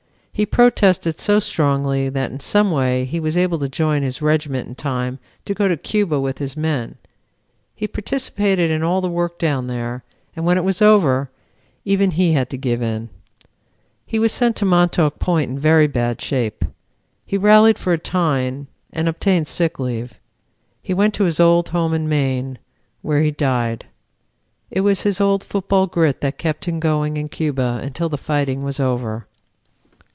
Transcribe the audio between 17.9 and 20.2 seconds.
a time and obtained sick leave.